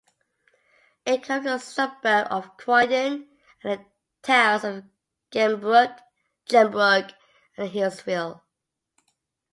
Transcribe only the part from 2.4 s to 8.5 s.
Croydon and the towns of Gembrook and Healesville.